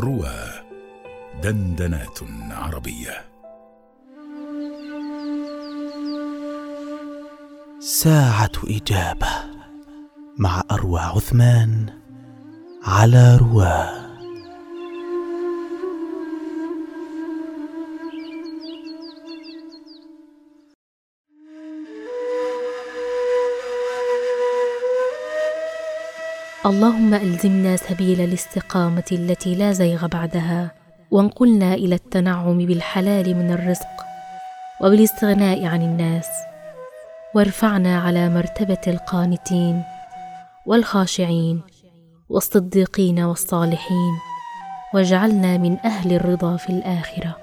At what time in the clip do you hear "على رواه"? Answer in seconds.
12.84-14.01